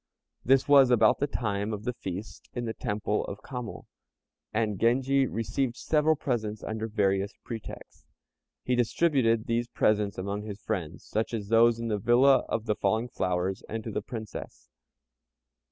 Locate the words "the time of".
1.19-1.83